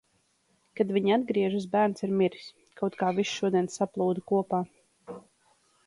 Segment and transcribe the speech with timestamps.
[0.79, 2.49] Kad viņi atgriežas, bērns ir miris.
[2.81, 4.65] Kaut kā viss šodien saplūda kopā.